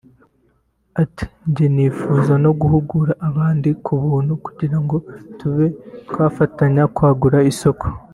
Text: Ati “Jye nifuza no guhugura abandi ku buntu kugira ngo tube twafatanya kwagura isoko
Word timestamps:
Ati 1.01 1.23
“Jye 1.53 1.65
nifuza 1.75 2.33
no 2.43 2.51
guhugura 2.59 3.13
abandi 3.29 3.69
ku 3.85 3.93
buntu 4.03 4.31
kugira 4.45 4.77
ngo 4.83 4.95
tube 5.37 5.67
twafatanya 6.09 6.83
kwagura 6.95 7.39
isoko 7.51 7.85